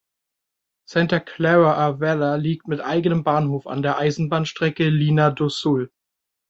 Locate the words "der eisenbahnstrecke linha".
3.83-5.29